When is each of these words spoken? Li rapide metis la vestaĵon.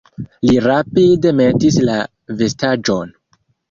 Li 0.49 0.55
rapide 0.67 1.35
metis 1.43 1.79
la 1.87 2.01
vestaĵon. 2.43 3.19